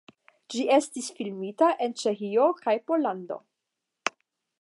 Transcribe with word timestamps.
Ĝi 0.53 0.63
estis 0.77 1.09
filmita 1.19 1.67
en 1.87 1.93
Ĉeĥio 2.03 2.47
kaj 2.63 2.73
Pollando. 2.89 3.39